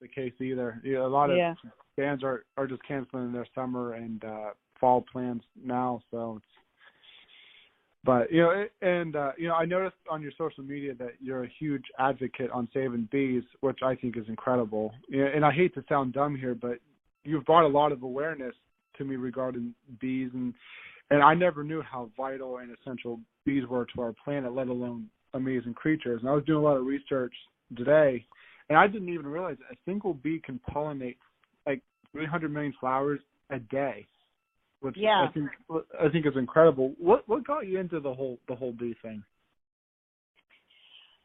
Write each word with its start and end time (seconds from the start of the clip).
the 0.00 0.08
case 0.08 0.32
either. 0.40 0.80
You 0.82 0.94
know, 0.94 1.06
a 1.06 1.08
lot 1.08 1.30
of 1.30 1.36
Yeah. 1.36 1.54
bands 1.96 2.22
are 2.24 2.44
are 2.56 2.66
just 2.66 2.82
canceling 2.84 3.32
their 3.32 3.46
summer 3.54 3.94
and 3.94 4.24
uh 4.24 4.50
fall 4.78 5.04
plans 5.12 5.42
now, 5.62 6.00
so 6.10 6.36
it's 6.38 6.46
but 8.02 8.32
you 8.32 8.40
know, 8.40 8.50
it- 8.50 8.72
and 8.80 9.14
uh, 9.14 9.32
you 9.36 9.48
know, 9.48 9.54
I 9.54 9.64
noticed 9.66 9.96
on 10.10 10.22
your 10.22 10.32
social 10.38 10.64
media 10.64 10.94
that 10.94 11.12
you're 11.20 11.44
a 11.44 11.48
huge 11.58 11.84
advocate 11.98 12.50
on 12.50 12.68
saving 12.72 13.08
bees, 13.12 13.42
which 13.60 13.80
I 13.82 13.94
think 13.94 14.16
is 14.16 14.28
incredible. 14.28 14.94
You 15.08 15.24
know, 15.24 15.30
and 15.34 15.44
I 15.44 15.52
hate 15.52 15.74
to 15.74 15.84
sound 15.88 16.14
dumb 16.14 16.34
here, 16.34 16.54
but 16.54 16.78
you've 17.24 17.44
brought 17.44 17.64
a 17.64 17.68
lot 17.68 17.92
of 17.92 18.02
awareness 18.02 18.54
to 18.96 19.04
me 19.04 19.16
regarding 19.16 19.74
bees, 20.00 20.30
and 20.32 20.54
and 21.10 21.22
I 21.22 21.34
never 21.34 21.64
knew 21.64 21.82
how 21.82 22.08
vital 22.16 22.58
and 22.58 22.74
essential 22.74 23.20
bees 23.44 23.66
were 23.66 23.84
to 23.94 24.00
our 24.00 24.14
planet, 24.24 24.54
let 24.54 24.68
alone 24.68 25.10
amazing 25.34 25.74
creatures. 25.74 26.20
And 26.20 26.30
I 26.30 26.34
was 26.34 26.44
doing 26.44 26.64
a 26.64 26.66
lot 26.66 26.76
of 26.76 26.86
research 26.86 27.34
today, 27.76 28.24
and 28.70 28.78
I 28.78 28.86
didn't 28.86 29.10
even 29.10 29.26
realize 29.26 29.56
a 29.70 29.76
single 29.84 30.14
bee 30.14 30.40
can 30.42 30.58
pollinate 30.70 31.16
like 31.66 31.82
300 32.12 32.50
million 32.50 32.72
flowers 32.80 33.20
a 33.50 33.58
day 33.58 34.06
which 34.80 34.96
Yeah. 34.96 35.26
I 35.28 35.32
think 35.32 35.50
I 35.98 36.08
think 36.08 36.26
is 36.26 36.36
incredible. 36.36 36.94
What 36.98 37.28
what 37.28 37.46
got 37.46 37.66
you 37.66 37.78
into 37.78 38.00
the 38.00 38.12
whole 38.12 38.38
the 38.48 38.54
whole 38.54 38.72
bee 38.72 38.96
thing? 39.02 39.22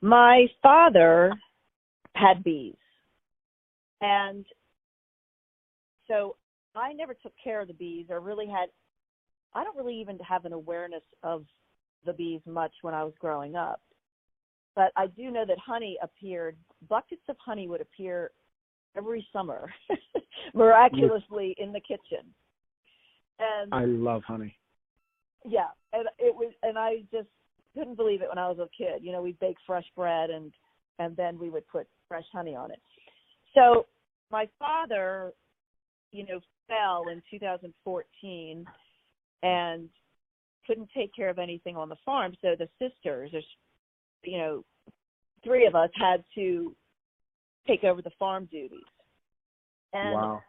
My 0.01 0.47
father 0.61 1.33
had 2.15 2.43
bees. 2.43 2.75
And 4.01 4.45
so 6.07 6.35
I 6.75 6.93
never 6.93 7.13
took 7.13 7.33
care 7.41 7.61
of 7.61 7.67
the 7.67 7.73
bees 7.73 8.07
or 8.09 8.19
really 8.19 8.47
had 8.47 8.69
I 9.53 9.63
don't 9.63 9.77
really 9.77 9.99
even 9.99 10.19
have 10.19 10.45
an 10.45 10.53
awareness 10.53 11.03
of 11.23 11.45
the 12.05 12.13
bees 12.13 12.41
much 12.45 12.73
when 12.81 12.93
I 12.93 13.03
was 13.03 13.13
growing 13.19 13.55
up. 13.55 13.81
But 14.75 14.91
I 14.97 15.07
do 15.07 15.31
know 15.31 15.45
that 15.45 15.57
honey 15.57 15.97
appeared 16.01 16.57
buckets 16.89 17.21
of 17.29 17.35
honey 17.43 17.67
would 17.67 17.81
appear 17.81 18.31
every 18.97 19.27
summer 19.33 19.71
miraculously 20.53 21.55
in 21.57 21.71
the 21.71 21.79
kitchen. 21.79 22.33
And 23.39 23.73
I 23.73 23.85
love 23.85 24.23
honey. 24.25 24.55
yeah, 25.43 25.67
and 25.93 26.07
it 26.17 26.33
was, 26.33 26.53
and 26.63 26.77
I 26.77 27.03
just 27.11 27.27
couldn't 27.77 27.97
believe 27.97 28.21
it 28.21 28.29
when 28.29 28.37
I 28.37 28.47
was 28.47 28.59
a 28.59 28.69
kid. 28.75 29.03
You 29.03 29.11
know, 29.11 29.21
we'd 29.21 29.39
bake 29.39 29.57
fresh 29.65 29.85
bread 29.95 30.29
and 30.29 30.51
and 30.97 31.15
then 31.17 31.37
we 31.37 31.49
would 31.49 31.67
put 31.67 31.87
fresh 32.07 32.23
honey 32.31 32.55
on 32.55 32.71
it. 32.71 32.79
So 33.53 33.85
my 34.31 34.47
father, 34.57 35.33
you 36.11 36.25
know, 36.25 36.39
fell 36.67 37.03
in 37.11 37.21
2014 37.29 38.65
and 39.43 39.89
couldn't 40.65 40.89
take 40.95 41.13
care 41.13 41.29
of 41.29 41.37
anything 41.37 41.75
on 41.75 41.89
the 41.89 41.97
farm. 42.05 42.33
So 42.41 42.55
the 42.57 42.69
sisters, 42.79 43.29
there's, 43.31 43.45
you 44.23 44.37
know, 44.37 44.63
three 45.45 45.65
of 45.67 45.75
us 45.75 45.89
had 45.95 46.23
to 46.35 46.75
take 47.67 47.83
over 47.83 48.01
the 48.01 48.11
farm 48.19 48.47
duties. 48.51 48.79
And 49.93 50.13
wow. 50.13 50.41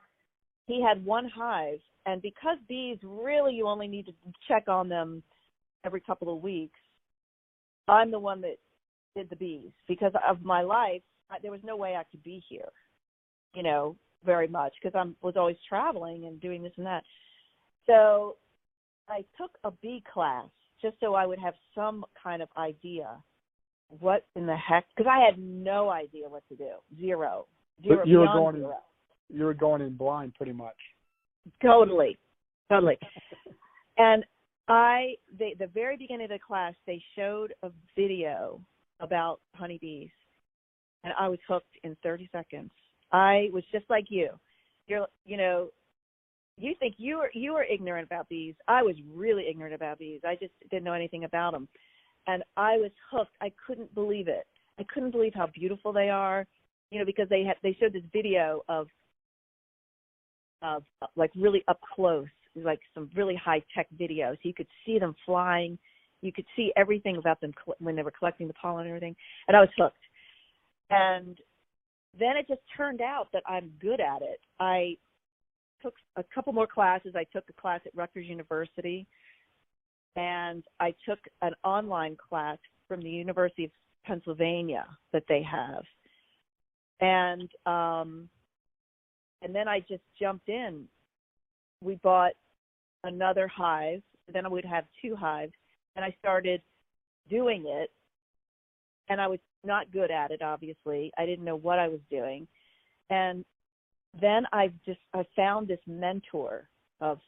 he 0.67 0.83
had 0.83 1.05
one 1.05 1.31
hive 1.35 1.79
and 2.07 2.23
because 2.23 2.57
bees 2.69 2.99
really 3.03 3.53
you 3.53 3.67
only 3.67 3.89
need 3.89 4.07
to 4.07 4.13
check 4.49 4.69
on 4.69 4.89
them 4.89 5.23
every 5.85 6.01
couple 6.01 6.35
of 6.35 6.43
weeks 6.43 6.79
i'm 7.89 8.11
the 8.11 8.19
one 8.19 8.41
that 8.41 8.57
did 9.15 9.29
the 9.29 9.37
bees 9.37 9.71
because 9.87 10.13
of 10.27 10.43
my 10.43 10.63
life 10.63 11.03
I, 11.31 11.37
there 11.43 11.51
was 11.51 11.61
no 11.65 11.77
way 11.77 11.97
i 11.97 12.05
could 12.11 12.23
be 12.23 12.43
here 12.49 12.69
you 13.55 13.63
know 13.63 13.97
very 14.25 14.49
much 14.49 14.73
because 14.83 14.97
i 14.97 15.27
was 15.27 15.35
always 15.37 15.57
traveling 15.69 16.25
and 16.25 16.41
doing 16.41 16.63
this 16.63 16.73
and 16.77 16.87
that 16.87 17.03
so 17.87 18.37
i 19.09 19.25
took 19.39 19.51
a 19.65 19.71
bee 19.83 20.03
class 20.13 20.49
just 20.81 20.97
so 21.01 21.15
i 21.15 21.27
would 21.27 21.39
have 21.39 21.55
some 21.75 22.05
kind 22.23 22.43
of 22.43 22.49
idea 22.57 23.09
what 24.01 24.27
in 24.35 24.47
the 24.47 24.57
heck 24.57 24.85
because 24.97 25.11
i 25.11 25.25
had 25.25 25.39
no 25.39 25.89
idea 25.91 26.29
what 26.29 26.43
to 26.49 26.57
do 26.57 26.71
zero 27.01 27.47
zero 27.83 27.99
But 27.99 28.09
you 28.09 28.19
were 28.19 28.27
going 28.27 28.57
in- 28.57 28.71
You 29.29 29.45
were 29.45 29.55
going 29.55 29.83
in 29.83 29.97
blind 29.97 30.35
pretty 30.35 30.53
much. 30.53 30.77
Totally, 31.63 32.17
totally. 32.71 32.99
and 33.99 34.25
I, 34.69 35.15
they, 35.39 35.55
the 35.59 35.69
very 35.69 35.97
beginning 35.97 36.25
of 36.25 36.31
the 36.31 36.39
class, 36.39 36.75
they 36.87 37.01
showed 37.15 37.53
a 37.63 37.71
video 37.97 38.61
about 39.01 39.41
honeybees, 39.55 40.11
and 41.05 41.13
I 41.19 41.29
was 41.29 41.39
hooked 41.49 41.75
in 41.85 41.97
30 42.03 42.29
seconds. 42.33 42.71
I 43.13 43.49
was 43.53 43.63
just 43.73 43.85
like 43.89 44.07
you. 44.09 44.31
You're, 44.89 45.07
you 45.25 45.37
know, 45.37 45.69
you 46.59 46.75
think 46.81 46.95
you 46.99 47.19
were 47.19 47.31
you 47.35 47.53
were 47.53 47.65
ignorant 47.65 48.07
about 48.07 48.29
bees. 48.29 48.55
I 48.67 48.83
was 48.83 48.97
really 49.15 49.47
ignorant 49.49 49.75
about 49.75 49.99
bees. 49.99 50.21
I 50.25 50.35
just 50.37 50.53
didn't 50.71 50.85
know 50.85 50.95
anything 50.95 51.25
about 51.25 51.53
them, 51.53 51.69
and 52.27 52.43
I 52.57 52.77
was 52.77 52.91
hooked. 53.11 53.37
I 53.41 53.53
couldn't 53.67 53.95
believe 53.95 54.29
it. 54.29 54.47
I 54.79 54.85
couldn't 54.93 55.13
believe 55.13 55.33
how 55.35 55.47
beautiful 55.47 55.93
they 55.93 56.11
are. 56.11 56.47
You 56.91 57.01
know, 57.01 57.05
because 57.05 57.29
they 57.29 57.43
had 57.43 57.57
they 57.63 57.77
showed 57.81 57.93
this 57.93 58.03
video 58.13 58.63
of 58.69 58.87
of 60.63 60.85
like 61.17 61.31
really 61.37 61.65
up 61.69 61.81
close, 61.95 62.29
like 62.55 62.81
some 62.95 63.11
really 63.15 63.35
high 63.35 63.63
tech 63.75 63.87
videos. 63.99 64.37
You 64.43 64.55
could 64.55 64.69
see 64.85 64.99
them 64.99 65.15
flying. 65.25 65.79
You 66.23 66.33
could 66.33 66.47
see 66.55 66.73
everything 66.77 67.17
about 67.17 67.41
them 67.41 67.53
cl- 67.65 67.77
when 67.79 67.97
they 67.97 68.03
were 68.03 68.13
collecting 68.13 68.47
the 68.47 68.55
pollen 68.55 68.87
and 68.87 68.89
everything. 68.89 69.17
And 69.49 69.57
I 69.57 69.61
was 69.61 69.69
hooked. 69.77 69.99
And 70.91 71.39
then 72.19 72.37
it 72.37 72.49
just 72.49 72.63
turned 72.77 73.01
out 73.01 73.29
that 73.33 73.43
I'm 73.47 73.71
good 73.81 74.01
at 74.01 74.23
it. 74.23 74.41
I 74.59 74.97
took 75.83 75.95
a 76.17 76.25
couple 76.35 76.53
more 76.53 76.67
classes. 76.67 77.15
I 77.15 77.25
took 77.25 77.45
a 77.51 77.61
class 77.61 77.81
at 77.85 77.95
Rutgers 77.95 78.27
University, 78.27 79.07
and 80.17 80.65
I 80.81 80.95
took 81.09 81.19
an 81.43 81.53
online 81.63 82.17
class 82.17 82.59
from 82.89 83.01
the 83.03 83.11
University 83.11 83.65
of 83.65 83.71
Pennsylvania 84.05 84.87
that 85.13 85.25
they 85.29 85.43
have. 85.43 85.85
And 87.01 87.51
um 87.67 88.29
and 89.43 89.55
then 89.55 89.69
I 89.69 89.81
just 89.81 90.03
jumped 90.19 90.49
in. 90.49 90.85
We 91.83 91.97
bought 91.97 92.33
another 93.05 93.47
hive. 93.47 94.03
Then 94.33 94.47
I 94.47 94.49
would 94.49 94.65
have 94.65 94.85
two 95.01 95.15
hives, 95.15 95.53
and 95.95 96.05
I 96.05 96.17
started 96.19 96.63
doing 97.29 97.65
it. 97.67 97.91
And 99.09 99.21
I 99.21 99.29
was 99.29 99.39
not 99.63 99.93
good 99.93 100.11
at 100.11 100.31
it. 100.31 100.43
Obviously, 100.43 101.13
I 101.17 101.27
didn't 101.27 101.45
know 101.45 101.57
what 101.57 101.79
I 101.79 101.87
was 101.87 102.01
doing. 102.11 102.49
And 103.11 103.45
then 104.21 104.47
I 104.53 104.73
just 104.85 104.99
I 105.15 105.25
found 105.37 105.69
this 105.69 105.79
mentor 105.87 106.69
of, 107.01 107.19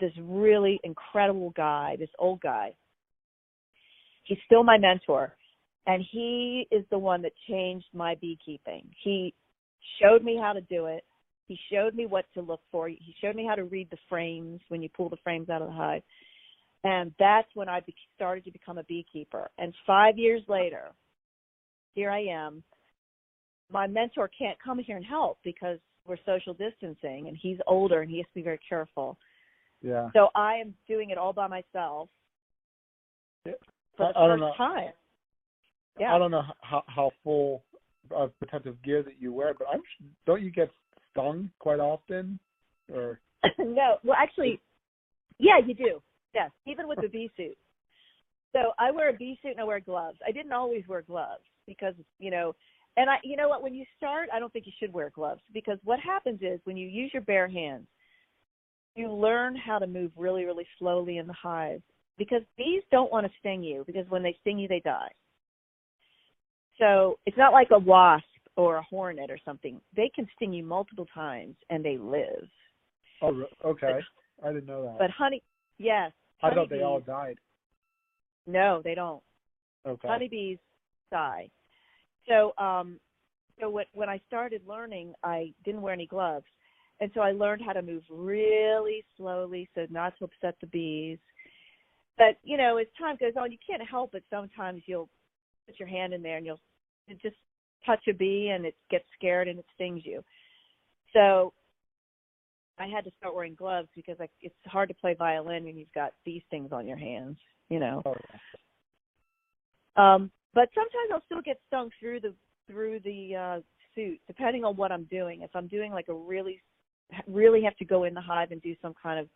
this 0.00 0.12
really 0.20 0.80
incredible 0.84 1.52
guy, 1.56 1.96
this 1.98 2.10
old 2.18 2.40
guy. 2.40 2.72
He's 4.24 4.38
still 4.46 4.62
my 4.62 4.78
mentor, 4.78 5.34
and 5.86 6.04
he 6.10 6.66
is 6.70 6.84
the 6.90 6.98
one 6.98 7.22
that 7.22 7.32
changed 7.48 7.86
my 7.94 8.14
beekeeping. 8.20 8.90
He 9.02 9.34
showed 10.02 10.22
me 10.22 10.38
how 10.40 10.52
to 10.52 10.60
do 10.62 10.86
it 10.86 11.04
he 11.48 11.58
showed 11.72 11.94
me 11.94 12.04
what 12.04 12.26
to 12.34 12.42
look 12.42 12.60
for. 12.70 12.88
He 12.88 13.14
showed 13.22 13.34
me 13.34 13.46
how 13.46 13.54
to 13.54 13.64
read 13.64 13.88
the 13.90 13.96
frames 14.08 14.60
when 14.68 14.82
you 14.82 14.90
pull 14.94 15.08
the 15.08 15.16
frames 15.24 15.48
out 15.48 15.62
of 15.62 15.68
the 15.68 15.74
hive. 15.74 16.02
And 16.84 17.12
that's 17.18 17.48
when 17.54 17.68
I 17.68 17.80
started 18.14 18.44
to 18.44 18.52
become 18.52 18.78
a 18.78 18.84
beekeeper. 18.84 19.50
And 19.58 19.74
five 19.86 20.18
years 20.18 20.42
later, 20.46 20.92
here 21.94 22.10
I 22.10 22.20
am. 22.20 22.62
My 23.72 23.86
mentor 23.86 24.30
can't 24.38 24.58
come 24.62 24.78
here 24.78 24.96
and 24.96 25.04
help 25.04 25.38
because 25.42 25.78
we're 26.06 26.18
social 26.24 26.54
distancing 26.54 27.26
and 27.28 27.36
he's 27.40 27.58
older 27.66 28.02
and 28.02 28.10
he 28.10 28.18
has 28.18 28.26
to 28.26 28.34
be 28.34 28.42
very 28.42 28.60
careful. 28.68 29.18
Yeah. 29.82 30.10
So 30.12 30.28
I 30.34 30.54
am 30.54 30.74
doing 30.88 31.10
it 31.10 31.18
all 31.18 31.32
by 31.32 31.46
myself 31.46 32.08
Yeah. 33.44 33.52
for 33.96 34.12
the 34.12 34.18
I- 34.18 34.24
I 34.24 34.28
don't 34.28 34.40
first 34.40 34.58
know. 34.58 34.64
time. 34.66 34.92
Yeah. 35.98 36.14
I 36.14 36.18
don't 36.18 36.30
know 36.30 36.44
how 36.62 36.84
how 36.88 37.10
full 37.22 37.64
of 38.10 38.36
protective 38.38 38.80
gear 38.82 39.02
that 39.02 39.20
you 39.20 39.32
wear, 39.32 39.54
but 39.54 39.68
I'm 39.68 39.82
don't 40.26 40.42
you 40.42 40.50
get 40.50 40.70
stung 41.10 41.50
quite 41.58 41.80
often? 41.80 42.38
Or 42.92 43.20
no, 43.58 43.98
well, 44.04 44.16
actually, 44.18 44.60
yeah, 45.38 45.58
you 45.58 45.74
do. 45.74 46.02
Yes, 46.34 46.50
even 46.66 46.88
with 46.88 47.00
the 47.00 47.08
bee 47.12 47.30
suit. 47.36 47.56
So 48.52 48.72
I 48.78 48.90
wear 48.90 49.10
a 49.10 49.12
bee 49.12 49.38
suit 49.42 49.52
and 49.52 49.60
I 49.60 49.64
wear 49.64 49.80
gloves. 49.80 50.18
I 50.26 50.32
didn't 50.32 50.52
always 50.52 50.86
wear 50.88 51.02
gloves 51.02 51.44
because 51.66 51.94
you 52.18 52.30
know, 52.30 52.54
and 52.96 53.10
I, 53.10 53.18
you 53.22 53.36
know 53.36 53.48
what? 53.48 53.62
When 53.62 53.74
you 53.74 53.84
start, 53.96 54.28
I 54.32 54.38
don't 54.38 54.52
think 54.52 54.66
you 54.66 54.72
should 54.78 54.92
wear 54.92 55.10
gloves 55.10 55.42
because 55.52 55.78
what 55.84 56.00
happens 56.00 56.40
is 56.42 56.60
when 56.64 56.76
you 56.76 56.88
use 56.88 57.12
your 57.12 57.22
bare 57.22 57.48
hands, 57.48 57.86
you 58.98 59.12
learn 59.12 59.56
how 59.56 59.78
to 59.78 59.86
move 59.86 60.10
really, 60.16 60.44
really 60.44 60.66
slowly 60.78 61.18
in 61.18 61.26
the 61.26 61.34
hive 61.34 61.82
because 62.18 62.42
bees 62.56 62.82
don't 62.90 63.12
want 63.12 63.26
to 63.26 63.32
sting 63.38 63.62
you 63.62 63.84
because 63.86 64.04
when 64.08 64.22
they 64.22 64.36
sting 64.40 64.58
you, 64.58 64.68
they 64.68 64.80
die. 64.80 65.10
So 66.78 67.18
it's 67.26 67.36
not 67.36 67.52
like 67.52 67.68
a 67.72 67.78
wasp 67.78 68.24
or 68.56 68.76
a 68.76 68.82
hornet 68.82 69.30
or 69.30 69.38
something. 69.44 69.80
They 69.96 70.10
can 70.14 70.26
sting 70.36 70.52
you 70.52 70.64
multiple 70.64 71.06
times 71.14 71.56
and 71.70 71.84
they 71.84 71.96
live. 71.96 72.48
oh, 73.22 73.44
okay, 73.64 74.00
I 74.44 74.48
didn't 74.52 74.66
know 74.66 74.82
that. 74.84 74.98
But 74.98 75.10
honey, 75.10 75.42
yes. 75.78 76.12
I 76.42 76.50
thought 76.54 76.68
they 76.68 76.80
honeybees- 76.80 76.82
all 76.84 77.00
died. 77.00 77.38
No, 78.46 78.80
they 78.82 78.94
don't. 78.94 79.22
Okay. 79.86 80.08
Honeybees 80.08 80.58
die. 81.10 81.50
So, 82.28 82.52
um, 82.58 82.98
so 83.60 83.68
when 83.70 83.86
when 83.92 84.08
I 84.08 84.20
started 84.26 84.62
learning, 84.66 85.14
I 85.22 85.52
didn't 85.64 85.82
wear 85.82 85.92
any 85.92 86.06
gloves, 86.06 86.46
and 87.00 87.10
so 87.14 87.20
I 87.20 87.32
learned 87.32 87.62
how 87.64 87.72
to 87.72 87.82
move 87.82 88.02
really 88.10 89.04
slowly, 89.16 89.68
so 89.74 89.86
not 89.90 90.14
to 90.18 90.24
upset 90.24 90.56
the 90.60 90.66
bees. 90.66 91.18
But 92.16 92.38
you 92.42 92.56
know, 92.56 92.78
as 92.78 92.86
time 92.98 93.16
goes 93.20 93.34
on, 93.38 93.52
you 93.52 93.58
can't 93.64 93.86
help 93.88 94.14
it. 94.14 94.24
Sometimes 94.30 94.82
you'll 94.86 95.08
put 95.66 95.78
your 95.78 95.88
hand 95.88 96.12
in 96.12 96.22
there 96.22 96.36
and 96.36 96.46
you'll 96.46 96.60
just 97.22 97.36
touch 97.86 98.00
a 98.08 98.12
bee 98.12 98.50
and 98.54 98.64
it 98.66 98.74
gets 98.90 99.04
scared 99.16 99.48
and 99.48 99.58
it 99.58 99.64
stings 99.74 100.02
you. 100.04 100.22
So 101.12 101.52
I 102.78 102.86
had 102.86 103.04
to 103.04 103.10
start 103.18 103.34
wearing 103.34 103.54
gloves 103.54 103.88
because 103.94 104.16
like 104.18 104.30
it's 104.40 104.54
hard 104.66 104.88
to 104.88 104.94
play 104.94 105.14
violin 105.14 105.64
when 105.64 105.76
you've 105.76 105.92
got 105.94 106.12
these 106.24 106.42
things 106.50 106.70
on 106.72 106.86
your 106.86 106.96
hands, 106.96 107.36
you 107.68 107.80
know. 107.80 108.02
Oh, 108.04 108.16
Um, 110.00 110.30
but 110.54 110.68
sometimes 110.74 111.10
I'll 111.12 111.24
still 111.26 111.42
get 111.42 111.60
stung 111.68 111.90
through 112.00 112.20
the 112.20 112.34
through 112.66 113.00
the 113.00 113.36
uh 113.36 113.60
suit, 113.94 114.20
depending 114.26 114.64
on 114.64 114.76
what 114.76 114.92
I'm 114.92 115.04
doing. 115.04 115.42
If 115.42 115.50
I'm 115.54 115.66
doing 115.68 115.92
like 115.92 116.08
a 116.08 116.14
really 116.14 116.60
really 117.26 117.62
have 117.62 117.76
to 117.76 117.84
go 117.84 118.04
in 118.04 118.14
the 118.14 118.20
hive 118.20 118.50
and 118.50 118.62
do 118.62 118.74
some 118.82 118.94
kind 119.00 119.18
of 119.18 119.28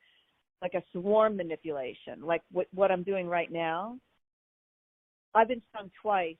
like 0.60 0.74
a 0.74 0.82
swarm 0.92 1.36
manipulation, 1.36 2.22
like 2.22 2.42
what 2.52 2.66
what 2.72 2.90
I'm 2.90 3.02
doing 3.02 3.26
right 3.26 3.50
now. 3.50 3.98
I've 5.34 5.48
been 5.48 5.62
stung 5.70 5.90
twice 6.00 6.36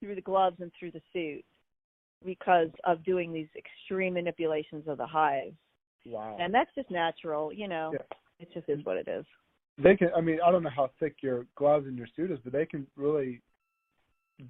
through 0.00 0.16
the 0.16 0.20
gloves 0.20 0.56
and 0.60 0.72
through 0.78 0.90
the 0.90 1.00
suit 1.12 1.44
because 2.24 2.70
of 2.84 3.04
doing 3.04 3.32
these 3.32 3.48
extreme 3.56 4.14
manipulations 4.14 4.84
of 4.88 4.98
the 4.98 5.06
hive. 5.06 5.54
wow. 6.06 6.36
And 6.38 6.52
that's 6.52 6.70
just 6.74 6.90
natural, 6.90 7.52
you 7.52 7.68
know. 7.68 7.92
Yeah. 7.92 8.16
It 8.40 8.48
just 8.54 8.68
is 8.68 8.84
what 8.84 8.96
it 8.96 9.06
is. 9.06 9.24
they 9.78 9.94
can 9.96 10.08
i 10.16 10.20
mean 10.22 10.38
i 10.44 10.50
don't 10.50 10.62
know 10.62 10.70
how 10.74 10.90
thick 10.98 11.16
your 11.20 11.46
gloves 11.56 11.86
and 11.86 11.96
your 11.96 12.06
suit 12.16 12.30
is 12.30 12.38
but 12.42 12.54
they 12.54 12.64
can 12.64 12.86
really 12.96 13.42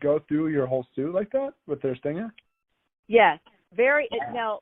go 0.01 0.21
through 0.29 0.47
your 0.49 0.65
whole 0.65 0.87
suit 0.95 1.13
like 1.13 1.31
that 1.33 1.55
with 1.67 1.83
their 1.83 1.97
stinger 1.97 2.33
Yes, 3.11 3.41
very. 3.75 4.07
It, 4.13 4.23
now, 4.33 4.61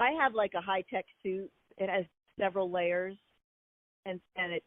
I 0.00 0.10
have 0.20 0.34
like 0.34 0.52
a 0.56 0.60
high 0.60 0.82
tech 0.92 1.04
suit. 1.22 1.50
It 1.78 1.88
has 1.88 2.04
several 2.38 2.70
layers, 2.70 3.16
and 4.06 4.20
and 4.36 4.52
it, 4.52 4.64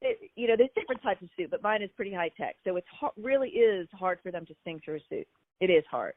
it, 0.00 0.30
you 0.36 0.48
know, 0.48 0.54
there's 0.56 0.70
different 0.74 1.02
types 1.02 1.22
of 1.22 1.28
suit, 1.36 1.50
but 1.50 1.62
mine 1.62 1.82
is 1.82 1.90
pretty 1.96 2.12
high 2.12 2.30
tech. 2.36 2.56
So 2.64 2.76
it's 2.76 2.86
har- 2.90 3.12
really 3.20 3.50
is 3.50 3.88
hard 3.92 4.18
for 4.22 4.30
them 4.30 4.44
to 4.46 4.54
sting 4.62 4.80
through 4.84 4.96
a 4.96 5.00
suit. 5.08 5.26
It 5.60 5.70
is 5.70 5.84
hard. 5.90 6.14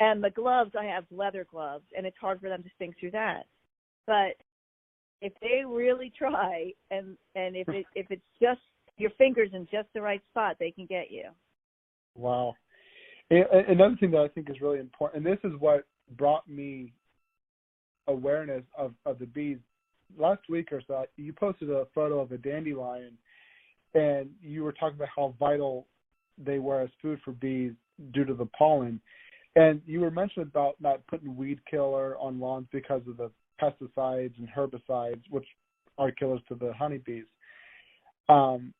And 0.00 0.22
the 0.22 0.30
gloves, 0.30 0.72
I 0.78 0.84
have 0.84 1.04
leather 1.10 1.46
gloves, 1.50 1.84
and 1.96 2.06
it's 2.06 2.16
hard 2.20 2.40
for 2.40 2.48
them 2.48 2.62
to 2.62 2.68
sting 2.76 2.94
through 2.98 3.10
that. 3.12 3.46
But 4.06 4.36
if 5.20 5.32
they 5.40 5.64
really 5.66 6.12
try, 6.16 6.72
and 6.90 7.16
and 7.34 7.56
if 7.56 7.68
it 7.68 7.86
if 7.94 8.06
it's 8.10 8.22
just 8.40 8.60
your 8.96 9.10
fingers 9.10 9.50
in 9.52 9.66
just 9.70 9.88
the 9.94 10.02
right 10.02 10.22
spot, 10.30 10.56
they 10.58 10.70
can 10.70 10.86
get 10.86 11.10
you. 11.10 11.24
wow 12.14 12.54
another 13.30 13.96
thing 14.00 14.10
that 14.10 14.20
i 14.20 14.28
think 14.28 14.48
is 14.48 14.60
really 14.60 14.78
important 14.78 15.24
and 15.24 15.36
this 15.36 15.42
is 15.44 15.54
what 15.60 15.84
brought 16.16 16.48
me 16.48 16.92
awareness 18.08 18.64
of 18.76 18.92
of 19.06 19.18
the 19.18 19.26
bees. 19.26 19.58
Last 20.18 20.40
week 20.48 20.72
or 20.72 20.82
so 20.86 21.04
you 21.16 21.32
posted 21.32 21.70
a 21.70 21.86
photo 21.94 22.20
of 22.20 22.32
a 22.32 22.38
dandelion 22.38 23.12
and 23.94 24.30
you 24.42 24.64
were 24.64 24.72
talking 24.72 24.96
about 24.96 25.08
how 25.14 25.34
vital 25.38 25.86
they 26.42 26.58
were 26.58 26.80
as 26.80 26.90
food 27.02 27.20
for 27.24 27.32
bees 27.32 27.72
due 28.12 28.24
to 28.24 28.34
the 28.34 28.46
pollen. 28.58 29.00
And 29.56 29.82
you 29.86 30.00
were 30.00 30.10
mentioning 30.10 30.48
about 30.48 30.76
not 30.80 31.06
putting 31.08 31.36
weed 31.36 31.60
killer 31.70 32.16
on 32.18 32.40
lawns 32.40 32.66
because 32.72 33.02
of 33.08 33.16
the 33.16 33.30
pesticides 33.60 34.38
and 34.38 34.48
herbicides 34.48 35.22
which 35.30 35.46
are 35.98 36.10
killers 36.10 36.40
to 36.48 36.54
the 36.54 36.72
honeybees. 36.72 37.24
Um 38.28 38.72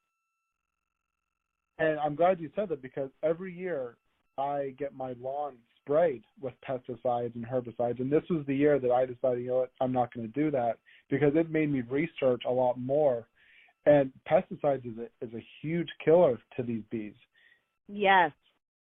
and 1.78 1.98
i'm 2.00 2.14
glad 2.14 2.40
you 2.40 2.50
said 2.54 2.69
that 2.69 2.82
because 2.82 3.10
every 3.22 3.52
year 3.52 3.96
i 4.36 4.75
get 4.78 4.94
my 4.94 5.14
lawn 5.20 5.54
sprayed 5.88 6.23
with 6.40 6.55
pesticides 6.69 7.35
and 7.35 7.46
herbicides 7.46 8.00
and 8.00 8.12
this 8.12 8.23
was 8.29 8.44
the 8.46 8.55
year 8.55 8.79
that 8.79 8.90
i 8.90 9.06
decided 9.06 9.40
you 9.43 9.49
know 9.49 9.56
what 9.58 9.73
i'm 9.81 9.93
not 9.93 10.12
going 10.12 10.26
to 10.26 10.40
do 10.40 10.50
that 10.50 10.79
because 11.08 11.32
it 11.35 11.50
made 11.50 11.73
me 11.73 11.82
research 11.88 12.43
a 12.46 12.52
lot 12.52 12.79
more 12.79 13.26
and 13.87 14.12
pesticides 14.31 14.85
is 14.85 14.99
a 14.99 15.25
is 15.25 15.32
a 15.35 15.46
huge 15.62 15.88
killer 16.05 16.38
to 16.56 16.62
these 16.62 16.82
bees 16.90 17.14
Yes. 17.88 18.32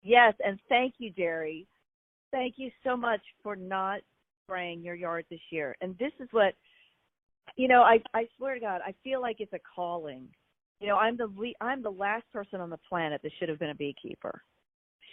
Yes. 0.01 0.33
And 0.43 0.57
thank 0.69 0.95
you, 0.97 1.11
Jerry. 1.11 1.67
Thank 2.31 2.55
you 2.57 2.71
so 2.83 2.97
much 2.97 3.21
for 3.43 3.55
not 3.55 3.99
spraying 4.43 4.81
your 4.81 4.95
yard 4.95 5.25
this 5.29 5.39
year. 5.51 5.75
And 5.81 5.97
this 5.99 6.11
is 6.19 6.29
what 6.31 6.53
you 7.57 7.67
know, 7.67 7.81
I 7.81 7.99
I 8.13 8.27
swear 8.37 8.55
to 8.55 8.59
God, 8.59 8.81
I 8.85 8.93
feel 9.03 9.21
like 9.21 9.37
it's 9.39 9.53
a 9.53 9.59
calling. 9.75 10.27
You 10.79 10.87
know, 10.87 10.97
I'm 10.97 11.17
the 11.17 11.29
I'm 11.61 11.83
the 11.83 11.91
last 11.91 12.25
person 12.33 12.59
on 12.59 12.69
the 12.69 12.79
planet 12.89 13.21
that 13.21 13.31
should 13.37 13.49
have 13.49 13.59
been 13.59 13.69
a 13.69 13.75
beekeeper. 13.75 14.41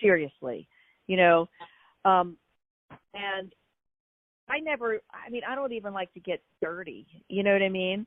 Seriously. 0.01 0.69
You 1.13 1.19
know, 1.19 1.49
um 2.07 2.39
and 3.13 3.53
I 4.49 4.61
never 4.61 4.99
I 5.13 5.29
mean, 5.29 5.43
I 5.47 5.55
don't 5.55 5.75
even 5.75 5.93
like 5.93 6.11
to 6.15 6.21
get 6.21 6.41
dirty. 6.63 7.07
You 7.29 7.43
know 7.43 7.53
what 7.53 7.61
I 7.61 7.69
mean? 7.69 8.07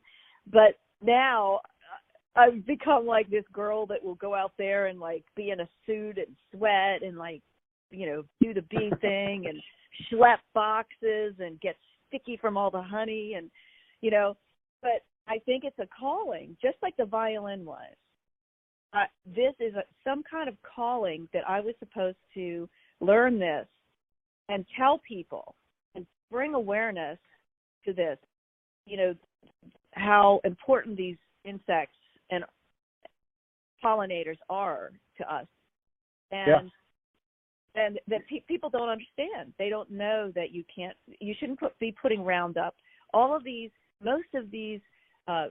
But 0.52 0.80
now 1.04 1.60
I've 2.36 2.66
become 2.66 3.06
like 3.06 3.30
this 3.30 3.44
girl 3.54 3.86
that 3.86 4.04
will 4.04 4.16
go 4.16 4.34
out 4.34 4.54
there 4.58 4.88
and 4.88 5.00
like 5.00 5.24
be 5.36 5.52
in 5.52 5.60
a 5.60 5.70
suit 5.86 6.18
and 6.18 6.36
sweat 6.52 7.04
and 7.04 7.16
like 7.16 7.44
you 7.92 8.08
know 8.08 8.24
do 8.42 8.56
the 8.56 8.64
bee 8.64 8.92
thing 9.02 9.46
and 9.48 9.62
schlep 10.12 10.40
boxes 10.56 11.36
and 11.38 11.62
get 11.62 11.76
sticky 12.08 12.38
from 12.38 12.58
all 12.58 12.72
the 12.72 12.82
honey 12.82 13.36
and 13.38 13.52
you 14.02 14.10
know 14.10 14.36
but 14.82 15.04
I 15.28 15.38
think 15.46 15.64
it's 15.64 15.78
a 15.78 15.88
calling 15.96 16.58
just 16.60 16.78
like 16.82 16.98
the 16.98 17.06
violin 17.06 17.66
was 17.66 17.96
uh, 18.96 19.06
this 19.26 19.54
is 19.60 19.76
a, 19.76 19.84
some 20.04 20.24
kind 20.30 20.48
of 20.48 20.56
calling 20.64 21.28
that 21.34 21.48
I 21.48 21.60
was 21.60 21.76
supposed 21.80 22.18
to 22.34 22.70
learn 23.02 23.40
this 23.40 23.68
and 24.50 24.66
tell 24.78 25.00
people 25.08 25.56
and 25.96 26.06
bring 26.32 26.54
awareness 26.54 27.18
to 27.86 27.94
this 27.94 28.18
you 28.86 28.98
know 28.98 29.16
how 29.94 30.42
important 30.44 30.98
these 30.98 31.18
insects 31.46 31.98
and 32.30 32.44
pollinators 33.84 34.38
are 34.50 34.92
to 35.18 35.34
us. 35.34 35.48
And 36.32 36.48
Yeah. 36.48 36.70
and 37.76 38.00
that 38.08 38.26
pe- 38.28 38.40
people 38.42 38.70
don't 38.70 38.88
understand. 38.88 39.54
They 39.58 39.70
don't 39.70 39.92
know 39.92 40.32
that 40.32 40.52
you 40.52 40.64
can't 40.74 40.98
you 41.20 41.34
shouldn't 41.36 41.60
put, 41.60 41.78
be 41.80 41.92
putting 41.92 42.24
roundup. 42.24 42.76
All 43.14 43.36
of 43.36 43.44
these 43.44 43.72
most 44.02 44.34
of 44.34 44.50
these 44.52 44.82
uh 45.28 45.50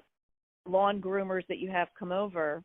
lawn 0.67 1.00
groomers 1.00 1.47
that 1.49 1.58
you 1.58 1.70
have 1.70 1.93
come 1.94 2.12
over 2.12 2.62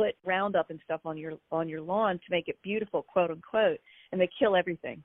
put 0.00 0.16
roundup 0.24 0.70
and 0.70 0.80
stuff 0.84 1.00
on 1.04 1.18
your 1.18 1.34
on 1.52 1.68
your 1.68 1.80
lawn 1.80 2.14
to 2.14 2.30
make 2.30 2.48
it 2.48 2.58
beautiful 2.62 3.02
quote 3.02 3.30
unquote 3.30 3.78
and 4.12 4.20
they 4.20 4.28
kill 4.38 4.56
everything. 4.56 5.02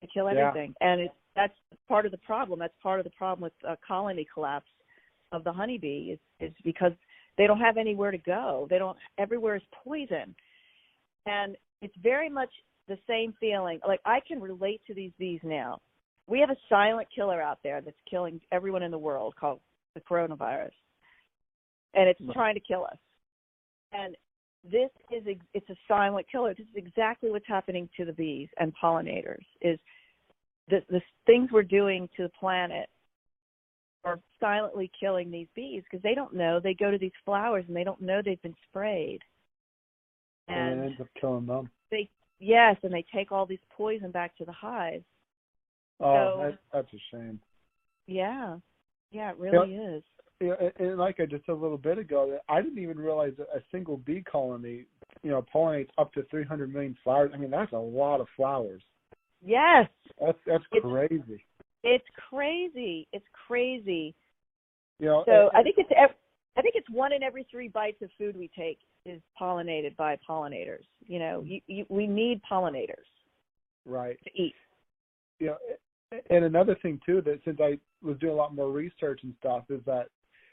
They 0.00 0.08
kill 0.12 0.26
Yeah. 0.32 0.48
everything. 0.48 0.74
And 0.80 1.00
it's 1.00 1.14
that's 1.34 1.56
part 1.86 2.04
of 2.04 2.12
the 2.12 2.18
problem. 2.18 2.58
That's 2.58 2.74
part 2.82 2.98
of 2.98 3.04
the 3.04 3.10
problem 3.10 3.42
with 3.44 3.52
uh, 3.68 3.76
colony 3.86 4.26
collapse 4.32 4.70
of 5.30 5.44
the 5.44 5.52
honeybee 5.52 6.12
is 6.12 6.18
is 6.40 6.52
because 6.64 6.92
they 7.36 7.46
don't 7.46 7.60
have 7.60 7.76
anywhere 7.76 8.10
to 8.10 8.18
go. 8.18 8.66
They 8.68 8.78
don't 8.78 8.98
everywhere 9.16 9.56
is 9.56 9.62
poison. 9.84 10.34
And 11.26 11.56
it's 11.82 11.96
very 12.02 12.28
much 12.28 12.50
the 12.88 12.98
same 13.06 13.32
feeling. 13.38 13.80
Like 13.86 14.00
i 14.04 14.20
can 14.26 14.40
relate 14.40 14.80
to 14.86 14.94
these 14.94 15.12
bees 15.18 15.40
now. 15.44 15.80
We 16.26 16.40
have 16.40 16.50
a 16.50 16.56
silent 16.68 17.08
killer 17.14 17.40
out 17.40 17.58
there 17.62 17.80
that's 17.80 17.96
killing 18.10 18.40
everyone 18.50 18.82
in 18.82 18.90
the 18.90 18.98
world 18.98 19.36
called 19.36 19.60
the 19.94 20.00
coronavirus. 20.00 20.72
And 21.94 22.08
it's 22.08 22.20
trying 22.32 22.54
to 22.54 22.60
kill 22.60 22.84
us 22.84 22.98
and 23.92 24.16
this 24.64 24.90
is 25.10 25.36
it's 25.54 25.70
a 25.70 25.76
silent 25.86 26.26
killer. 26.30 26.54
This 26.54 26.66
is 26.66 26.76
exactly 26.76 27.30
what's 27.30 27.46
happening 27.46 27.88
to 27.96 28.04
the 28.04 28.12
bees 28.12 28.48
and 28.58 28.72
pollinators 28.82 29.44
is 29.60 29.78
the 30.68 30.82
the 30.90 31.00
things 31.26 31.50
we're 31.52 31.62
doing 31.62 32.08
to 32.16 32.24
the 32.24 32.30
planet 32.40 32.88
are 34.04 34.20
silently 34.40 34.90
killing 34.98 35.30
these 35.30 35.48
bees 35.54 35.82
because 35.84 36.02
they 36.02 36.14
don't 36.14 36.34
know. 36.34 36.60
They 36.60 36.74
go 36.74 36.90
to 36.90 36.98
these 36.98 37.12
flowers 37.24 37.64
and 37.68 37.76
they 37.76 37.84
don't 37.84 38.00
know 38.00 38.20
they've 38.24 38.40
been 38.42 38.54
sprayed. 38.68 39.22
And 40.48 40.72
and 40.72 40.80
it 40.80 40.86
ends 40.86 41.00
up 41.00 41.08
killing 41.20 41.46
them. 41.46 41.70
they 41.90 42.08
yes 42.38 42.76
and 42.82 42.92
they 42.92 43.04
take 43.14 43.32
all 43.32 43.46
this 43.46 43.58
poison 43.76 44.10
back 44.10 44.36
to 44.38 44.44
the 44.44 44.52
hive. 44.52 45.02
Oh 46.00 46.34
So- 46.36 46.42
that, 46.42 46.58
that's 46.72 46.92
a 46.92 47.16
shame. 47.16 47.40
Yeah. 48.06 48.56
Yeah 49.10 49.30
it 49.30 49.38
really 49.38 49.74
is 49.74 50.02
And- 50.40 50.72
and 50.78 50.98
like 50.98 51.18
I 51.20 51.26
just 51.26 51.44
said 51.46 51.52
a 51.52 51.54
little 51.54 51.78
bit 51.78 51.98
ago, 51.98 52.30
that 52.30 52.42
I 52.48 52.62
didn't 52.62 52.78
even 52.78 52.98
realize 52.98 53.32
that 53.38 53.48
a 53.54 53.60
single 53.72 53.96
bee 53.96 54.22
colony, 54.22 54.84
you 55.22 55.30
know, 55.30 55.42
pollinates 55.42 55.90
up 55.98 56.12
to 56.12 56.22
300 56.24 56.72
million 56.72 56.96
flowers. 57.02 57.32
I 57.34 57.38
mean, 57.38 57.50
that's 57.50 57.72
a 57.72 57.76
lot 57.78 58.20
of 58.20 58.28
flowers. 58.36 58.82
yes 59.40 59.88
That's 60.20 60.38
that's 60.46 60.64
It's- 60.72 60.82
crazy. 60.82 61.44
it's 61.84 62.08
crazy 62.28 63.06
it's 63.12 63.24
crazy 63.46 64.12
You 64.98 65.06
know, 65.06 65.22
so 65.26 65.48
and- 65.48 65.56
i 65.56 65.62
think 65.62 65.76
it's 65.78 65.90
i 66.56 66.60
think 66.60 66.74
it's 66.74 66.90
one 66.90 67.12
in 67.12 67.22
every 67.22 67.44
three 67.44 67.68
bites 67.68 68.02
of 68.02 68.10
food 68.18 68.36
we 68.36 68.48
take 68.48 68.80
is 69.04 69.22
pollinated 69.40 69.94
by 69.96 70.16
pollinators 70.28 70.82
you 71.06 71.20
know 71.20 71.42
you, 71.42 71.60
you, 71.68 71.86
we 71.88 72.08
need 72.08 72.40
pollinators 72.50 73.06
right. 73.86 74.18
to 74.24 74.30
eat 74.42 74.56
You 75.38 75.46
know, 75.48 75.58
and 76.30 76.44
another 76.44 76.74
thing 76.82 77.00
too 77.06 77.20
that 77.22 77.38
since 77.44 77.60
I 77.60 77.78
was 78.02 78.18
doing 78.18 78.32
a 78.32 78.36
lot 78.36 78.56
more 78.56 78.72
research 78.72 79.20
and 79.22 79.34
stuff 79.38 79.70
is 79.70 79.84
that 79.86 80.08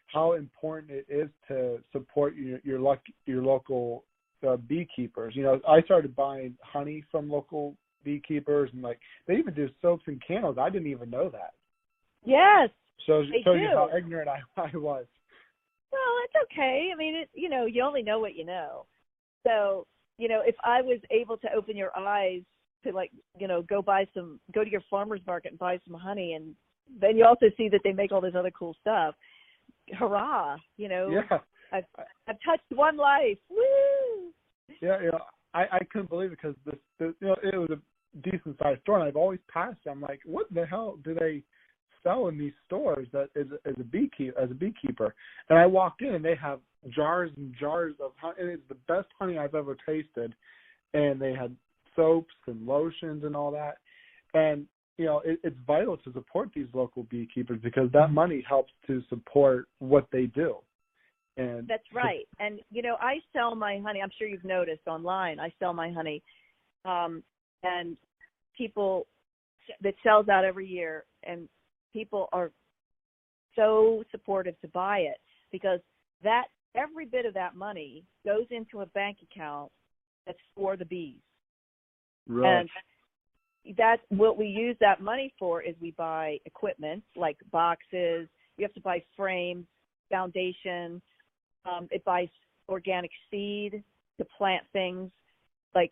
how 0.08 0.34
important 0.34 0.92
it 0.92 1.06
is 1.10 1.30
to 1.48 1.80
support 1.92 2.36
your 2.36 2.60
your 2.64 2.80
luck 2.80 3.00
your 3.26 3.44
local 3.44 4.04
uh, 4.48 4.58
beekeepers. 4.58 5.36
You 5.36 5.44
know, 5.44 5.62
I 5.68 5.82
started 5.82 6.16
buying 6.16 6.56
honey 6.62 7.04
from 7.12 7.30
local 7.30 7.76
beekeepers 8.04 8.70
and 8.74 8.82
like 8.82 9.00
they 9.28 9.36
even 9.36 9.54
do 9.54 9.70
soaps 9.82 10.04
and 10.08 10.22
candles. 10.26 10.58
I 10.60 10.70
didn't 10.70 10.88
even 10.92 11.10
know 11.10 11.30
that. 11.30 11.54
yes 12.24 12.70
So 13.06 13.24
They 13.24 13.42
show 13.44 13.54
you 13.54 13.70
how 13.74 13.90
ignorant 13.96 14.30
I, 14.30 14.40
I 14.62 14.78
was. 14.78 15.06
Well, 15.92 16.02
it's 16.26 16.52
okay. 16.52 16.92
I 16.94 16.98
mean, 16.98 17.16
it 17.16 17.30
you 17.34 17.50
know, 17.50 17.66
you 17.66 17.84
only 17.84 18.04
know 18.04 18.20
what 18.20 18.36
you 18.36 18.46
know. 18.46 18.86
So, 19.46 19.86
you 20.18 20.28
know, 20.28 20.42
if 20.46 20.56
I 20.64 20.82
was 20.82 21.00
able 21.12 21.38
to 21.38 21.54
open 21.54 21.76
your 21.76 21.98
eyes 21.98 22.42
to 22.84 22.92
like, 22.92 23.12
you 23.38 23.48
know, 23.48 23.62
go 23.62 23.82
buy 23.82 24.08
some, 24.14 24.40
go 24.54 24.64
to 24.64 24.70
your 24.70 24.82
farmer's 24.90 25.22
market 25.26 25.52
and 25.52 25.60
buy 25.60 25.80
some 25.88 25.98
honey, 25.98 26.34
and 26.34 26.56
then 27.00 27.18
you 27.18 27.26
also 27.26 27.48
see 27.58 27.70
that 27.70 27.82
they 27.84 27.92
make 27.92 28.12
all 28.12 28.22
this 28.22 28.36
other 28.38 28.52
cool 28.52 28.76
stuff. 28.82 29.16
Hurrah! 29.94 30.58
You 30.78 30.90
know, 30.90 31.10
Yeah. 31.10 31.40
I've 31.72 31.86
I've 32.28 32.38
touched 32.46 32.64
one 32.70 32.98
life. 32.98 33.38
Woo! 33.50 34.32
Yeah, 34.82 35.00
know, 35.12 35.20
I 35.54 35.64
I 35.72 35.80
couldn't 35.92 36.10
believe 36.10 36.32
it 36.32 36.40
because 36.42 36.56
this, 36.66 36.76
this 37.00 37.14
you 37.22 37.28
know 37.28 37.36
it 37.44 37.58
was 37.58 37.70
a 37.72 38.20
decent 38.30 38.58
sized 38.62 38.82
store, 38.82 39.00
and 39.00 39.08
I've 39.08 39.16
always 39.16 39.40
passed. 39.52 39.80
it. 39.86 39.90
I'm 39.90 40.02
like, 40.02 40.22
what 40.26 40.48
the 40.54 40.66
hell 40.66 40.98
do 41.04 41.14
they 41.14 41.44
sell 42.04 42.28
in 42.28 42.38
these 42.38 42.54
stores 42.66 43.08
that 43.12 43.30
as 43.36 43.48
as 43.66 43.76
a 43.80 43.84
beekeeper 43.84 44.40
as 44.40 44.52
a 44.52 44.56
beekeeper? 44.56 45.14
And 45.50 45.60
I 45.60 45.66
walked 45.66 46.02
in, 46.02 46.16
and 46.16 46.24
they 46.24 46.36
have 46.36 46.60
jars 46.90 47.32
and 47.38 47.54
jars 47.60 47.96
of 48.00 48.12
honey. 48.20 48.36
And 48.40 48.50
it's 48.50 48.68
the 48.70 48.78
best 48.88 49.08
honey 49.20 49.38
I've 49.38 49.56
ever 49.56 49.76
tasted. 49.86 50.34
And 50.94 51.20
they 51.20 51.34
had 51.34 51.56
soaps 51.96 52.34
and 52.48 52.66
lotions 52.66 53.24
and 53.24 53.36
all 53.36 53.52
that. 53.52 53.78
And 54.34 54.68
you 54.98 55.06
know, 55.06 55.22
it, 55.26 55.40
it's 55.44 55.58
vital 55.68 55.98
to 55.98 56.14
support 56.14 56.50
these 56.56 56.68
local 56.74 57.04
beekeepers 57.04 57.60
because 57.62 57.92
that 57.92 58.12
money 58.12 58.44
helps 58.48 58.72
to 58.88 59.02
support 59.10 59.68
what 59.80 60.08
they 60.12 60.26
do. 60.28 60.56
And 61.38 61.68
That's 61.68 61.84
right. 61.94 62.26
And 62.40 62.62
you 62.72 62.82
know, 62.82 62.96
I 63.02 63.16
sell 63.34 63.56
my 63.56 63.80
honey. 63.84 64.02
I'm 64.02 64.12
sure 64.18 64.28
you've 64.28 64.46
noticed 64.46 64.88
online. 64.88 65.40
I 65.40 65.52
sell 65.60 65.74
my 65.74 65.92
honey, 65.92 66.24
um, 66.86 67.24
and 67.64 67.98
people 68.58 69.06
that 69.82 69.96
sells 70.02 70.30
out 70.30 70.46
every 70.46 70.66
year, 70.66 71.04
and 71.24 71.50
people 71.92 72.30
are 72.32 72.52
so 73.56 74.04
supportive 74.12 74.60
to 74.62 74.68
buy 74.70 75.00
it 75.00 75.18
because 75.52 75.80
that 76.24 76.46
every 76.74 77.06
bit 77.06 77.26
of 77.26 77.34
that 77.34 77.56
money 77.56 78.04
goes 78.26 78.46
into 78.50 78.82
a 78.82 78.86
bank 78.88 79.18
account 79.30 79.72
that's 80.26 80.40
for 80.56 80.78
the 80.78 80.86
bees. 80.86 81.20
Right. 82.28 82.62
And 82.62 82.70
that's 83.78 84.02
what 84.10 84.38
we 84.38 84.46
use 84.46 84.76
that 84.80 85.02
money 85.02 85.34
for 85.40 85.62
is 85.62 85.76
we 85.82 85.92
buy 85.92 86.38
equipment 86.46 87.04
like 87.16 87.38
boxes. 87.52 88.28
You 88.58 88.64
have 88.64 88.74
to 88.74 88.82
buy 88.82 89.04
frames, 89.18 89.66
foundation. 90.10 91.02
Um, 91.66 91.88
it 91.92 92.06
buys 92.06 92.28
organic 92.70 93.12
seed 93.32 93.84
to 94.20 94.26
plant 94.38 94.64
things. 94.72 95.10
Like 95.74 95.92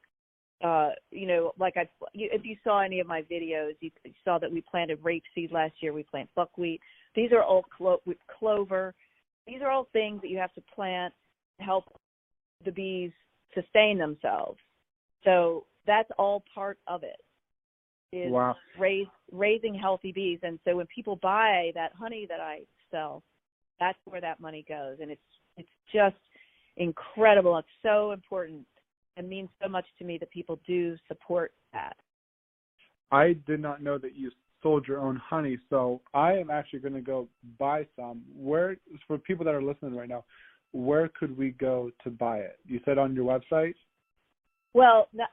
uh 0.63 0.91
you 1.11 1.27
know 1.27 1.51
like 1.59 1.75
I 1.75 1.89
if 2.13 2.45
you 2.45 2.55
saw 2.63 2.81
any 2.81 3.01
of 3.01 3.07
my 3.07 3.21
videos 3.23 3.73
you 3.81 3.91
saw 4.23 4.37
that 4.39 4.51
we 4.51 4.61
planted 4.61 5.01
rapeseed 5.03 5.51
last 5.51 5.73
year. 5.81 5.93
We 5.93 6.03
plant 6.03 6.29
buckwheat. 6.35 6.79
These 7.15 7.31
are 7.31 7.43
all 7.43 7.63
clo- 7.75 8.01
clover. 8.39 8.93
These 9.47 9.61
are 9.61 9.71
all 9.71 9.87
things 9.91 10.21
that 10.21 10.29
you 10.29 10.37
have 10.37 10.53
to 10.53 10.61
plant 10.73 11.13
to 11.59 11.65
help 11.65 11.85
the 12.63 12.71
bees 12.71 13.11
sustain 13.53 13.97
themselves. 13.97 14.59
So 15.25 15.65
that's 15.85 16.09
all 16.17 16.43
part 16.55 16.77
of 16.87 17.03
it 17.03 17.17
is 18.13 18.32
wow. 18.32 18.55
raise 18.79 19.08
raising 19.32 19.74
healthy 19.74 20.12
bees 20.12 20.39
and 20.43 20.60
so 20.65 20.75
when 20.77 20.88
people 20.93 21.17
buy 21.22 21.72
that 21.74 21.91
honey 21.98 22.25
that 22.29 22.39
I 22.39 22.62
sell 22.91 23.24
that's 23.79 23.98
where 24.05 24.22
that 24.22 24.39
money 24.39 24.65
goes 24.67 24.98
and 25.01 25.12
it's 25.12 25.22
it's 25.58 25.70
just 25.93 26.15
incredible 26.77 27.58
it's 27.58 27.67
so 27.82 28.12
important 28.12 28.65
it 29.17 29.27
means 29.27 29.50
so 29.62 29.70
much 29.70 29.86
to 30.00 30.05
me 30.05 30.17
that 30.17 30.32
people 30.32 30.60
do 30.65 30.96
support 31.08 31.53
that 31.72 31.96
I 33.12 33.34
did 33.46 33.62
not 33.62 33.82
know 33.82 33.98
that 34.00 34.15
you 34.15 34.32
sold 34.63 34.88
your 34.88 35.00
own 35.00 35.17
honey, 35.17 35.60
so 35.70 36.01
I 36.15 36.34
am 36.34 36.50
actually 36.50 36.79
going 36.79 36.96
to 36.96 37.01
go 37.01 37.27
buy 37.60 37.86
some. 37.96 38.24
Where 38.36 38.77
for 39.08 39.20
people 39.20 39.46
that 39.46 39.53
are 39.53 39.62
listening 39.62 39.96
right 39.96 40.10
now, 40.10 40.24
where 40.72 41.10
could 41.10 41.38
we 41.38 41.51
go 41.51 41.91
to 42.03 42.10
buy 42.10 42.39
it? 42.39 42.58
You 42.65 42.79
said 42.86 42.98
on 42.98 43.13
your 43.13 43.25
website. 43.25 43.75
well 44.74 45.10
no, 45.13 45.25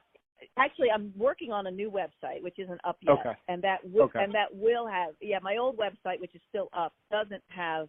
actually 0.57 0.89
i'm 0.91 1.13
working 1.17 1.51
on 1.51 1.67
a 1.67 1.71
new 1.71 1.89
website 1.89 2.41
which 2.41 2.57
isn't 2.59 2.81
up 2.83 2.97
yet 3.01 3.13
Okay. 3.19 3.37
and 3.47 3.61
that 3.61 3.77
will 3.83 4.03
Okay. 4.03 4.23
and 4.23 4.33
that 4.33 4.47
will 4.53 4.87
have 4.87 5.13
yeah 5.21 5.39
my 5.41 5.57
old 5.57 5.77
website 5.77 6.19
which 6.19 6.35
is 6.35 6.41
still 6.49 6.69
up 6.73 6.93
doesn't 7.11 7.43
have 7.49 7.87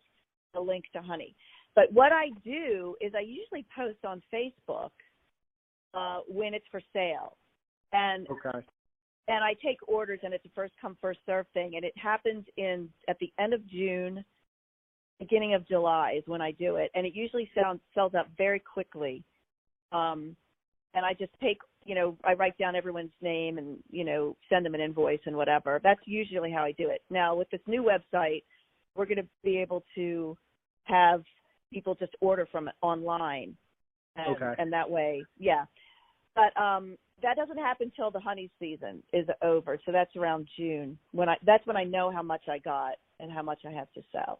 a 0.54 0.60
link 0.60 0.84
to 0.92 1.00
honey 1.00 1.34
but 1.74 1.92
what 1.92 2.12
i 2.12 2.28
do 2.44 2.94
is 3.00 3.12
i 3.16 3.20
usually 3.20 3.64
post 3.74 3.98
on 4.04 4.22
facebook 4.32 4.90
uh 5.94 6.20
when 6.28 6.54
it's 6.54 6.66
for 6.70 6.80
sale 6.92 7.36
and 7.92 8.26
Okay. 8.30 8.66
and 9.28 9.44
I 9.44 9.54
take 9.64 9.78
orders 9.86 10.18
and 10.24 10.34
it's 10.34 10.44
a 10.44 10.48
first 10.54 10.72
come 10.80 10.96
first 11.00 11.20
serve 11.26 11.46
thing 11.54 11.76
and 11.76 11.84
it 11.84 11.96
happens 11.96 12.44
in 12.56 12.88
at 13.08 13.18
the 13.20 13.32
end 13.38 13.54
of 13.54 13.64
June, 13.68 14.24
beginning 15.20 15.54
of 15.54 15.66
July 15.68 16.14
is 16.18 16.24
when 16.26 16.40
I 16.40 16.50
do 16.52 16.76
it 16.76 16.90
and 16.94 17.06
it 17.06 17.14
usually 17.14 17.48
sounds 17.54 17.80
sells 17.94 18.14
out 18.14 18.26
very 18.36 18.58
quickly. 18.58 19.22
Um 19.92 20.34
and 20.94 21.06
I 21.06 21.14
just 21.14 21.32
take, 21.40 21.58
you 21.84 21.94
know, 21.94 22.16
I 22.24 22.34
write 22.34 22.56
down 22.58 22.76
everyone's 22.76 23.10
name 23.20 23.58
and, 23.58 23.78
you 23.90 24.04
know, 24.04 24.36
send 24.48 24.64
them 24.64 24.74
an 24.74 24.80
invoice 24.80 25.20
and 25.26 25.36
whatever. 25.36 25.80
That's 25.82 26.00
usually 26.04 26.50
how 26.50 26.62
I 26.64 26.72
do 26.72 26.90
it. 26.90 27.02
Now 27.10 27.34
with 27.34 27.50
this 27.50 27.60
new 27.66 27.82
website, 27.82 28.42
we're 28.94 29.06
going 29.06 29.16
to 29.18 29.28
be 29.42 29.58
able 29.58 29.84
to 29.94 30.36
have 30.84 31.22
people 31.72 31.94
just 31.94 32.14
order 32.20 32.46
from 32.50 32.68
it 32.68 32.74
online. 32.82 33.56
And, 34.16 34.36
Okay. 34.36 34.54
and 34.58 34.72
that 34.72 34.88
way, 34.88 35.24
yeah. 35.38 35.64
But 36.34 36.58
um 36.60 36.96
that 37.22 37.36
doesn't 37.36 37.58
happen 37.58 37.92
till 37.94 38.10
the 38.10 38.20
honey 38.20 38.50
season 38.58 39.02
is 39.12 39.26
over. 39.42 39.78
So 39.86 39.92
that's 39.92 40.14
around 40.16 40.48
June 40.56 40.98
when 41.12 41.28
I 41.28 41.36
that's 41.46 41.66
when 41.66 41.76
I 41.76 41.84
know 41.84 42.10
how 42.10 42.22
much 42.22 42.42
I 42.48 42.58
got 42.58 42.94
and 43.20 43.30
how 43.32 43.42
much 43.42 43.60
I 43.66 43.70
have 43.70 43.90
to 43.94 44.02
sell. 44.12 44.38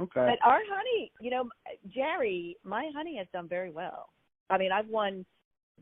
Okay. 0.00 0.10
But 0.14 0.38
our 0.46 0.60
honey, 0.68 1.12
you 1.20 1.30
know, 1.30 1.48
Jerry, 1.94 2.56
my 2.64 2.90
honey 2.94 3.16
has 3.18 3.26
done 3.32 3.48
very 3.48 3.70
well. 3.70 4.08
I 4.48 4.58
mean, 4.58 4.72
I've 4.72 4.88
won 4.88 5.24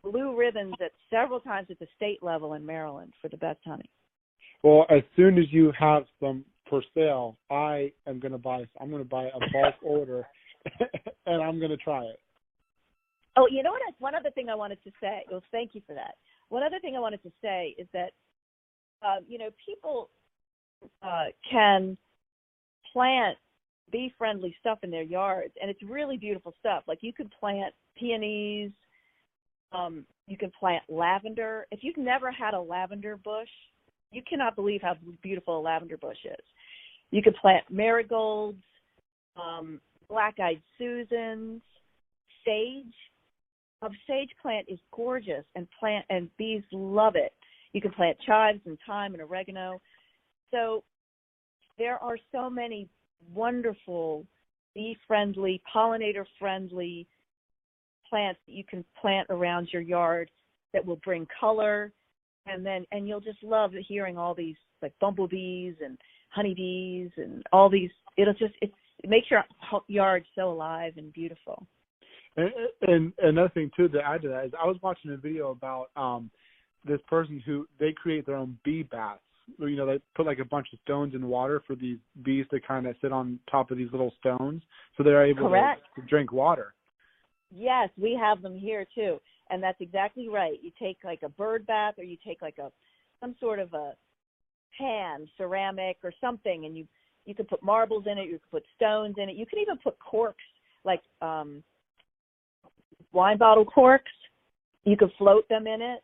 blue 0.03 0.37
ribbons 0.37 0.75
at 0.81 0.93
several 1.11 1.41
times 1.41 1.69
at 1.71 1.79
the 1.79 1.87
state 1.97 2.23
level 2.23 2.55
in 2.55 2.65
Maryland 2.65 3.13
for 3.21 3.29
the 3.29 3.37
best 3.37 3.61
honey. 3.65 3.91
Well, 4.63 4.87
as 4.91 5.03
soon 5.17 5.39
as 5.39 5.45
you 5.51 5.73
have 5.79 6.05
some 6.21 6.45
for 6.69 6.83
sale, 6.95 7.37
I 7.51 7.93
am 8.07 8.19
going 8.19 8.33
to 8.33 8.39
buy. 8.39 8.65
I'm 8.81 8.91
going 8.91 9.03
to 9.03 9.09
buy 9.09 9.25
a 9.27 9.39
bulk 9.53 9.75
order, 9.83 10.27
and 11.27 11.43
I'm 11.43 11.59
going 11.59 11.71
to 11.71 11.77
try 11.77 12.03
it. 12.05 12.19
Oh, 13.37 13.47
you 13.51 13.63
know 13.63 13.71
what? 13.71 13.81
One 13.99 14.15
other 14.15 14.31
thing 14.31 14.49
I 14.49 14.57
wanted 14.57 14.83
to 14.85 14.91
say. 15.01 15.25
Well, 15.31 15.43
thank 15.53 15.75
you 15.75 15.83
for 15.87 15.95
that. 15.95 16.15
One 16.49 16.63
other 16.63 16.81
thing 16.81 16.97
I 16.97 17.01
wanted 17.01 17.23
to 17.23 17.31
say 17.41 17.75
is 17.79 17.87
that, 17.93 18.11
uh, 19.03 19.21
you 19.29 19.39
know, 19.39 19.51
people 19.65 20.11
uh, 21.03 21.27
can 21.49 21.97
plant 22.93 23.37
bee-friendly 23.93 24.55
stuff 24.61 24.79
in 24.83 24.91
their 24.91 25.03
yards, 25.03 25.53
and 25.61 25.71
it's 25.71 25.83
really 25.83 26.17
beautiful 26.17 26.53
stuff. 26.59 26.83
Like 26.89 26.99
you 27.01 27.13
could 27.13 27.31
plant 27.39 27.75
peonies, 27.97 28.73
um, 29.73 30.05
you 30.27 30.37
can 30.37 30.51
plant 30.59 30.83
lavender. 30.89 31.67
If 31.71 31.81
you've 31.83 31.97
never 31.97 32.31
had 32.31 32.55
a 32.55 32.61
lavender 32.61 33.17
bush, 33.17 33.49
you 34.11 34.23
cannot 34.29 34.57
believe 34.57 34.81
how 34.83 34.97
beautiful 35.23 35.59
a 35.59 35.63
lavender 35.63 35.97
bush 35.97 36.19
is. 36.25 36.45
You 37.11 37.23
can 37.23 37.35
plant 37.35 37.65
marigolds, 37.71 38.63
um, 39.37 39.81
black-eyed 40.09 40.63
Susans, 40.79 41.63
sage 42.45 42.95
a 43.83 43.89
sage 44.09 44.31
plant 44.43 44.67
is 44.69 44.79
gorgeous 44.93 45.45
and 45.55 45.67
plant 45.79 46.05
and 46.11 46.29
bees 46.37 46.63
love 46.73 47.15
it. 47.17 47.33
You 47.73 47.81
can 47.81 47.93
plant 47.93 48.17
chives 48.27 48.61
and 48.67 48.79
thyme 48.87 49.15
and 49.15 49.23
oregano. 49.23 49.81
So 50.51 50.83
there 51.77 51.99
are 51.99 52.17
so 52.33 52.51
many 52.51 52.89
wonderful 53.33 54.27
bee 54.75 54.97
friendly, 55.07 55.63
pollinator 55.73 56.25
friendly 56.39 57.07
plants 58.09 58.41
that 58.47 58.53
you 58.53 58.65
can 58.65 58.85
plant 59.01 59.27
around 59.31 59.69
your 59.73 59.83
yard 59.83 60.31
that 60.73 60.85
will 60.85 61.01
bring 61.05 61.27
color 61.41 61.93
and 62.47 62.65
then 62.65 62.85
and 62.93 63.07
you'll 63.07 63.21
just 63.21 63.43
love 63.43 63.73
hearing 63.87 64.17
all 64.17 64.35
these 64.35 64.57
like 64.83 64.93
bumblebees 65.01 65.75
and 65.85 65.99
honeybees 66.31 67.11
and 67.17 67.43
all 67.53 67.69
these 67.69 67.91
it'll 68.17 68.35
just 68.35 68.55
it's, 68.61 68.75
it 69.03 69.11
makes 69.11 69.31
your 69.31 69.45
yard 69.87 70.25
so 70.35 70.51
alive 70.51 70.95
and 70.97 71.13
beautiful. 71.13 71.67
And, 72.37 72.51
and 72.83 73.13
another 73.19 73.51
thing 73.51 73.71
too 73.77 73.89
to 73.89 74.01
add 74.01 74.23
to 74.23 74.29
that 74.29 74.47
is 74.47 74.53
I 74.61 74.67
was 74.67 74.77
watching 74.83 75.13
a 75.13 75.17
video 75.17 75.51
about 75.51 75.87
um 75.97 76.31
this 76.85 77.01
person 77.09 77.43
who 77.45 77.67
they 77.79 77.93
create 77.93 78.27
their 78.27 78.37
own 78.37 78.59
bee 78.65 78.83
baths. 78.83 79.21
You 79.59 79.77
know, 79.77 79.87
they 79.87 79.99
put 80.15 80.27
like 80.27 80.39
a 80.41 80.45
bunch 80.45 80.69
of 80.73 80.79
stones 80.81 81.15
in 81.15 81.27
water 81.27 81.63
for 81.67 81.75
these 81.75 81.99
bees 82.23 82.47
to 82.51 82.61
kind 82.61 82.87
of 82.87 82.95
sit 83.01 83.13
on 83.13 83.39
top 83.51 83.71
of 83.71 83.79
these 83.79 83.91
little 83.93 84.13
stones, 84.21 84.63
so 84.97 85.03
they're 85.03 85.25
able 85.25 85.49
Correct. 85.49 85.81
to, 85.97 86.03
to 86.03 86.07
drink 86.07 86.33
water. 86.33 86.75
Yes, 87.51 87.89
we 87.97 88.19
have 88.21 88.43
them 88.43 88.57
here 88.57 88.87
too, 88.95 89.19
and 89.51 89.63
that's 89.63 89.81
exactly 89.81 90.29
right. 90.29 90.59
You 90.63 90.71
take 90.79 90.99
like 91.05 91.23
a 91.23 91.29
bird 91.31 91.67
bath, 91.67 91.95
or 91.99 92.05
you 92.05 92.17
take 92.27 92.43
like 92.43 92.59
a 92.59 92.71
some 93.21 93.35
sort 93.41 93.59
of 93.59 93.73
a 93.75 93.95
pan, 94.77 95.29
ceramic 95.37 95.97
or 96.05 96.13
something, 96.21 96.67
and 96.67 96.77
you 96.77 96.87
you 97.25 97.35
can 97.35 97.47
put 97.47 97.63
marbles 97.63 98.05
in 98.11 98.19
it. 98.19 98.27
You 98.27 98.39
can 98.39 98.49
put 98.51 98.65
stones 98.77 99.17
in 99.19 99.29
it. 99.29 99.37
You 99.37 99.47
can 99.47 99.59
even 99.59 99.79
put 99.79 99.99
corks, 99.99 100.45
like 100.85 101.01
um 101.23 101.63
wine 103.13 103.39
bottle 103.39 103.65
corks. 103.65 104.13
You 104.85 104.97
can 104.97 105.11
float 105.19 105.49
them 105.49 105.67
in 105.67 105.83
it, 105.83 106.03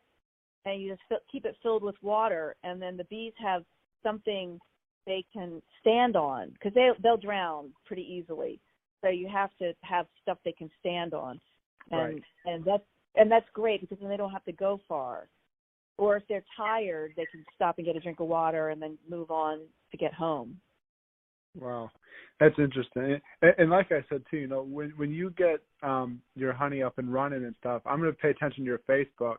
and 0.65 0.81
you 0.81 0.89
just 0.91 1.01
fill, 1.07 1.19
keep 1.31 1.45
it 1.45 1.55
filled 1.61 1.83
with 1.83 1.95
water, 2.01 2.55
and 2.63 2.81
then 2.81 2.97
the 2.97 3.05
bees 3.05 3.33
have 3.37 3.63
something 4.03 4.59
they 5.05 5.23
can 5.31 5.61
stand 5.81 6.15
on 6.15 6.49
because 6.51 6.73
they 6.73 6.89
they'll 7.03 7.17
drown 7.17 7.71
pretty 7.85 8.01
easily. 8.03 8.59
So 9.05 9.11
you 9.11 9.27
have 9.27 9.51
to 9.59 9.73
have 9.81 10.07
stuff 10.23 10.39
they 10.43 10.51
can 10.51 10.71
stand 10.79 11.13
on, 11.13 11.39
and 11.91 12.01
Right. 12.15 12.23
and 12.45 12.65
that's 12.65 12.83
and 13.13 13.31
that's 13.31 13.47
great 13.53 13.81
because 13.81 13.99
then 13.99 14.09
they 14.09 14.17
don't 14.17 14.31
have 14.31 14.43
to 14.45 14.51
go 14.51 14.81
far. 14.87 15.27
Or 15.99 16.17
if 16.17 16.23
they're 16.27 16.43
tired, 16.57 17.13
they 17.15 17.27
can 17.27 17.45
stop 17.53 17.77
and 17.77 17.85
get 17.85 17.95
a 17.95 17.99
drink 17.99 18.19
of 18.19 18.27
water 18.27 18.69
and 18.69 18.81
then 18.81 18.97
move 19.07 19.29
on 19.29 19.61
to 19.91 19.97
get 19.97 20.11
home. 20.11 20.59
Wow, 21.57 21.91
that's 22.39 22.57
interesting. 22.57 23.21
And, 23.43 23.53
and 23.59 23.69
like 23.69 23.91
I 23.91 24.03
said 24.09 24.23
too, 24.31 24.37
you 24.37 24.47
know, 24.47 24.63
when 24.63 24.89
when 24.97 25.11
you 25.11 25.29
get 25.37 25.61
um 25.83 26.19
your 26.35 26.51
honey 26.53 26.81
up 26.81 26.97
and 26.97 27.13
running 27.13 27.45
and 27.45 27.55
stuff, 27.59 27.83
I'm 27.85 27.99
going 27.99 28.11
to 28.11 28.17
pay 28.17 28.31
attention 28.31 28.63
to 28.63 28.67
your 28.67 28.79
Facebook, 28.89 29.37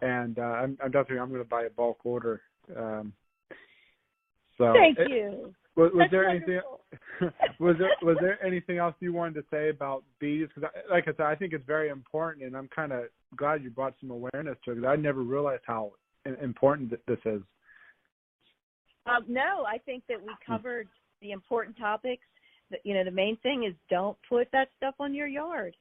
and 0.00 0.40
uh, 0.40 0.42
I'm, 0.42 0.76
I'm 0.82 0.90
definitely 0.90 1.20
I'm 1.20 1.28
going 1.28 1.40
to 1.44 1.48
buy 1.48 1.66
a 1.66 1.70
bulk 1.70 2.00
order. 2.02 2.42
Um, 2.76 3.12
so 4.58 4.72
Thank 4.74 4.98
it- 4.98 5.08
you. 5.08 5.54
Was, 5.78 5.92
was 5.94 6.08
there 6.10 6.28
anything? 6.28 6.60
was 7.60 7.76
there 7.78 7.92
was 8.02 8.16
there 8.20 8.44
anything 8.46 8.78
else 8.78 8.96
you 8.98 9.12
wanted 9.12 9.34
to 9.34 9.44
say 9.48 9.70
about 9.70 10.02
bees? 10.18 10.48
Because, 10.52 10.70
like 10.90 11.04
I 11.04 11.12
said, 11.12 11.26
I 11.26 11.36
think 11.36 11.52
it's 11.52 11.64
very 11.66 11.88
important, 11.88 12.44
and 12.44 12.56
I'm 12.56 12.68
kind 12.74 12.90
of 12.90 13.04
glad 13.36 13.62
you 13.62 13.70
brought 13.70 13.94
some 14.00 14.10
awareness 14.10 14.56
to 14.64 14.72
it. 14.72 14.74
Because 14.74 14.88
I 14.88 14.96
never 14.96 15.22
realized 15.22 15.62
how 15.64 15.92
important 16.42 16.90
this 17.06 17.18
is. 17.24 17.42
Um, 19.06 19.24
no, 19.28 19.64
I 19.66 19.78
think 19.78 20.02
that 20.08 20.20
we 20.20 20.34
covered 20.44 20.88
the 21.22 21.30
important 21.30 21.78
topics. 21.78 22.24
You 22.82 22.94
know, 22.94 23.04
the 23.04 23.12
main 23.12 23.36
thing 23.38 23.64
is 23.64 23.74
don't 23.88 24.18
put 24.28 24.48
that 24.52 24.68
stuff 24.78 24.96
on 24.98 25.14
your 25.14 25.28
yard. 25.28 25.76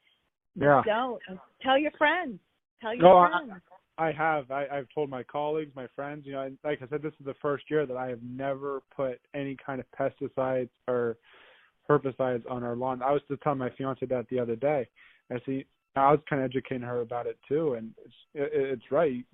Yeah. 0.56 0.84
Don't. 0.86 1.20
Tell 1.64 1.78
your 1.78 1.92
friends. 1.98 2.40
Tell 2.82 2.94
your 2.94 3.04
No, 3.04 3.28
friends. 3.28 3.62
I 3.98 4.12
have. 4.12 4.52
I, 4.52 4.68
I've 4.72 4.88
told 4.94 5.10
my 5.10 5.24
colleagues, 5.24 5.76
my 5.76 5.88
friends. 5.96 6.26
You 6.26 6.34
know, 6.34 6.42
and 6.42 6.58
like 6.64 6.82
I 6.82 6.88
said, 6.88 7.02
this 7.02 7.14
is 7.20 7.26
the 7.26 7.36
first 7.42 7.66
year 7.70 7.86
that 7.86 7.98
I 7.98 8.08
have 8.08 8.22
never 8.24 8.82
put 8.96 9.20
any 9.34 9.58
kind 9.64 9.82
of 9.82 9.86
pesticides 10.00 10.70
or 10.88 11.18
herbicides 11.90 12.50
on 12.50 12.64
our 12.64 12.76
lawn. 12.76 13.02
I 13.02 13.12
was 13.12 13.22
just 13.30 13.42
telling 13.42 13.60
my 13.60 13.70
fiance 13.78 14.06
that 14.06 14.28
the 14.30 14.40
other 14.40 14.56
day. 14.56 14.88
I 15.32 15.40
see. 15.46 15.66
I 15.96 16.12
was 16.12 16.20
kind 16.30 16.42
of 16.44 16.50
educating 16.50 16.84
her 16.84 17.02
about 17.02 17.26
it 17.26 17.40
too, 17.48 17.74
and 17.74 17.92
it's 18.06 18.14
it, 18.36 18.50
it's 18.54 18.92
right. 18.92 19.26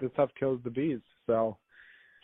The 0.00 0.10
stuff 0.12 0.30
kills 0.38 0.60
the 0.64 0.70
bees. 0.70 1.00
So 1.26 1.56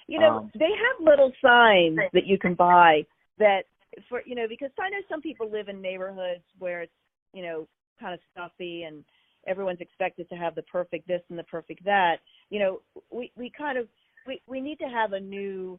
You 0.06 0.20
know, 0.20 0.38
Um, 0.38 0.50
they 0.54 0.66
have 0.66 1.06
little 1.06 1.32
signs 1.42 1.98
that 2.12 2.26
you 2.26 2.38
can 2.38 2.54
buy 2.54 3.06
that 3.38 3.64
for 4.08 4.22
you 4.26 4.34
know 4.34 4.46
because 4.48 4.70
I 4.78 4.90
know 4.90 4.98
some 5.08 5.22
people 5.22 5.50
live 5.50 5.68
in 5.68 5.80
neighborhoods 5.80 6.44
where 6.58 6.82
it's 6.82 6.92
you 7.32 7.42
know 7.42 7.66
kind 7.98 8.12
of 8.12 8.20
stuffy 8.32 8.82
and 8.82 9.04
everyone's 9.46 9.80
expected 9.80 10.28
to 10.28 10.34
have 10.34 10.54
the 10.54 10.62
perfect 10.62 11.06
this 11.08 11.22
and 11.30 11.38
the 11.38 11.44
perfect 11.44 11.84
that. 11.84 12.16
You 12.50 12.60
know, 12.60 12.80
we 13.10 13.32
we 13.36 13.50
kind 13.56 13.78
of 13.78 13.88
we 14.26 14.40
we 14.46 14.60
need 14.60 14.78
to 14.78 14.86
have 14.86 15.12
a 15.12 15.20
new 15.20 15.78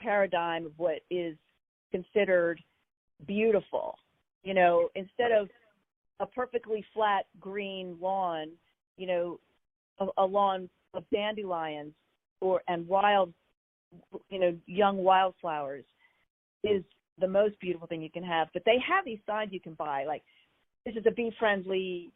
paradigm 0.00 0.66
of 0.66 0.72
what 0.76 1.00
is 1.10 1.36
considered 1.90 2.60
beautiful. 3.26 3.96
You 4.42 4.54
know, 4.54 4.88
instead 4.94 5.32
of 5.32 5.48
a 6.20 6.26
perfectly 6.26 6.84
flat 6.94 7.26
green 7.40 7.96
lawn, 8.00 8.48
you 8.96 9.06
know, 9.06 9.40
a, 9.98 10.06
a 10.18 10.24
lawn 10.24 10.68
of 10.94 11.04
dandelions 11.12 11.92
or 12.40 12.60
and 12.68 12.86
wild 12.86 13.32
you 14.30 14.38
know 14.38 14.56
young 14.66 14.98
wildflowers 14.98 15.84
is 16.64 16.82
the 17.18 17.28
most 17.28 17.58
beautiful 17.60 17.86
thing 17.86 18.02
you 18.02 18.10
can 18.10 18.22
have 18.22 18.48
but 18.52 18.62
they 18.64 18.76
have 18.86 19.04
these 19.04 19.18
signs 19.26 19.52
you 19.52 19.60
can 19.60 19.74
buy 19.74 20.04
like 20.04 20.22
this 20.84 20.94
is 20.96 21.04
a 21.06 21.10
bee 21.10 21.32
friendly 21.38 22.10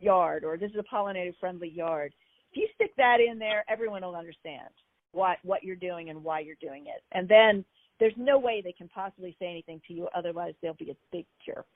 yard 0.00 0.44
or 0.44 0.56
this 0.56 0.70
is 0.70 0.76
a 0.78 0.94
pollinator 0.94 1.32
friendly 1.38 1.68
yard 1.68 2.12
if 2.52 2.56
you 2.56 2.68
stick 2.74 2.92
that 2.96 3.18
in 3.20 3.38
there 3.38 3.64
everyone 3.68 4.02
will 4.02 4.16
understand 4.16 4.68
what 5.12 5.38
what 5.42 5.62
you're 5.62 5.76
doing 5.76 6.10
and 6.10 6.22
why 6.22 6.40
you're 6.40 6.56
doing 6.60 6.86
it 6.86 7.02
and 7.12 7.28
then 7.28 7.64
there's 8.00 8.14
no 8.16 8.38
way 8.38 8.60
they 8.62 8.72
can 8.72 8.88
possibly 8.88 9.36
say 9.38 9.46
anything 9.46 9.80
to 9.86 9.94
you 9.94 10.08
otherwise 10.14 10.54
they'll 10.62 10.74
be 10.74 10.90
a 10.90 10.96
big 11.12 11.26
jerk 11.44 11.66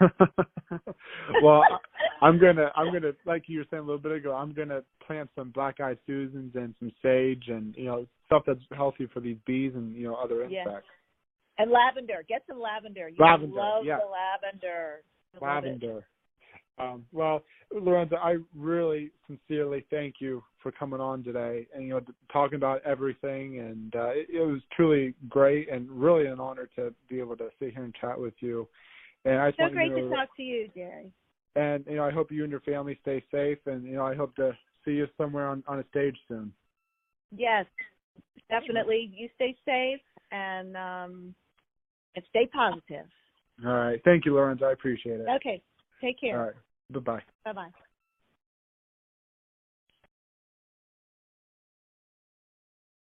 well, 1.42 1.62
I'm 2.22 2.38
gonna, 2.38 2.70
I'm 2.76 2.92
gonna, 2.92 3.12
like 3.26 3.44
you 3.48 3.58
were 3.58 3.64
saying 3.70 3.82
a 3.82 3.86
little 3.86 4.00
bit 4.00 4.12
ago, 4.12 4.32
I'm 4.32 4.52
gonna 4.52 4.82
plant 5.04 5.28
some 5.34 5.50
black 5.50 5.80
eyed 5.80 5.98
Susans 6.06 6.54
and 6.54 6.74
some 6.78 6.92
sage 7.02 7.44
and 7.48 7.74
you 7.76 7.86
know 7.86 8.06
stuff 8.26 8.42
that's 8.46 8.60
healthy 8.76 9.06
for 9.12 9.20
these 9.20 9.38
bees 9.46 9.72
and 9.74 9.94
you 9.94 10.04
know 10.04 10.14
other 10.14 10.46
Yeah. 10.48 10.60
insects. 10.64 10.88
and 11.58 11.70
lavender 11.70 12.24
get 12.28 12.42
some 12.46 12.60
lavender 12.60 13.08
you 13.08 13.16
Lavender, 13.18 13.56
love 13.56 13.84
yeah. 13.84 13.98
the 13.98 14.06
lavender 14.06 15.02
I. 15.40 15.44
Lavender. 15.44 16.06
Um, 16.78 17.04
well, 17.12 17.42
Lorenza, 17.72 18.16
I 18.16 18.36
really 18.56 19.10
sincerely 19.26 19.84
thank 19.90 20.16
you 20.20 20.44
for 20.62 20.70
coming 20.72 21.00
on 21.00 21.24
today 21.24 21.66
and 21.74 21.84
you 21.84 21.90
know 21.90 22.00
talking 22.32 22.56
about 22.56 22.82
everything, 22.84 23.58
and 23.58 23.94
uh, 23.96 24.10
it, 24.10 24.28
it 24.32 24.40
was 24.40 24.60
truly 24.74 25.14
great 25.28 25.70
and 25.70 25.90
really 25.90 26.26
an 26.26 26.40
honor 26.40 26.68
to 26.76 26.94
be 27.08 27.18
able 27.18 27.36
to 27.36 27.48
sit 27.58 27.74
here 27.74 27.84
and 27.84 27.94
chat 28.00 28.18
with 28.18 28.34
you. 28.40 28.68
And 29.24 29.38
I 29.38 29.50
so 29.50 29.68
great 29.70 29.88
to 29.88 30.00
know 30.02 30.08
to 30.08 30.14
talk 30.14 30.36
to 30.36 30.42
you 30.42 30.68
jerry 30.74 31.12
and 31.58 31.84
you 31.88 31.96
know 31.96 32.04
I 32.04 32.10
hope 32.10 32.30
you 32.30 32.44
and 32.44 32.50
your 32.50 32.60
family 32.60 32.98
stay 33.02 33.22
safe, 33.30 33.58
and 33.66 33.84
you 33.84 33.96
know 33.96 34.06
I 34.06 34.14
hope 34.14 34.34
to 34.36 34.56
see 34.84 34.92
you 34.92 35.06
somewhere 35.16 35.48
on 35.48 35.62
on 35.66 35.80
a 35.80 35.84
stage 35.90 36.16
soon. 36.28 36.52
Yes, 37.36 37.66
definitely. 38.48 39.10
You 39.14 39.28
stay 39.34 39.56
safe 39.64 40.00
and 40.30 40.76
um 40.76 41.34
and 42.14 42.24
stay 42.30 42.48
positive. 42.52 43.06
All 43.64 43.72
right, 43.72 44.00
thank 44.04 44.24
you, 44.24 44.34
Lorenza. 44.34 44.66
I 44.66 44.72
appreciate 44.72 45.20
it. 45.20 45.26
Okay. 45.36 45.60
Take 46.00 46.20
care. 46.20 46.38
All 46.38 46.46
right, 46.46 46.54
bye 46.90 47.00
bye. 47.00 47.22
Bye 47.44 47.52
bye. 47.54 47.72